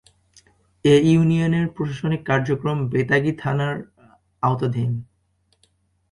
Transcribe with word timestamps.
এ 0.85 0.95
ইউনিয়নের 1.09 1.65
প্রশাসনিক 1.75 2.21
কার্যক্রম 2.25 2.77
বেতাগী 2.91 3.33
থানার 3.37 3.75
আওতাধীন। 4.43 4.91